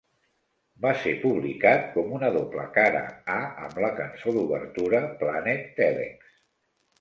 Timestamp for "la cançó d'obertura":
3.85-5.03